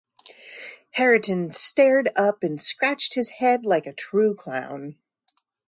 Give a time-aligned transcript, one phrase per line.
[0.97, 4.97] Hareton stared up, and scratched his head like a true clown.